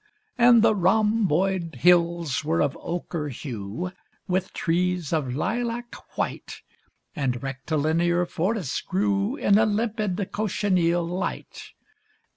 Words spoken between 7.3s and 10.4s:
rectilinear forests grew In a limpid